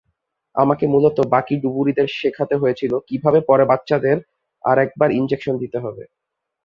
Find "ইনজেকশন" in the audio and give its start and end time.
5.11-5.55